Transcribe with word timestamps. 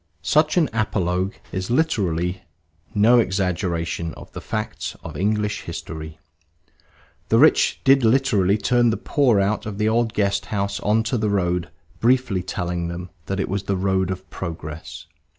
Such 0.23 0.57
an 0.57 0.67
apologue 0.73 1.35
is 1.51 1.69
literally 1.69 2.41
no 2.95 3.19
exaggeration 3.19 4.15
of 4.15 4.31
the 4.31 4.41
facts 4.41 4.95
of 5.03 5.15
English 5.15 5.61
history. 5.61 6.17
The 7.29 7.37
rich 7.37 7.81
did 7.83 8.03
literally 8.03 8.57
turn 8.57 8.89
the 8.89 8.97
poor 8.97 9.39
out 9.39 9.67
of 9.67 9.77
the 9.77 9.87
old 9.87 10.15
guest 10.15 10.47
house 10.47 10.79
on 10.79 11.03
to 11.03 11.19
the 11.19 11.29
road, 11.29 11.69
briefly 11.99 12.41
telling 12.41 12.87
them 12.87 13.11
that 13.27 13.39
it 13.39 13.47
was 13.47 13.65
the 13.65 13.77
road 13.77 14.09
of 14.09 14.27
progress. 14.31 15.05